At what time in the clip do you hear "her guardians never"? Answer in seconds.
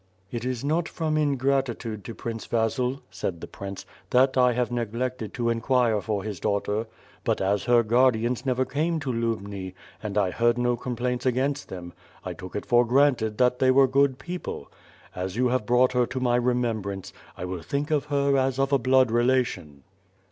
7.65-8.65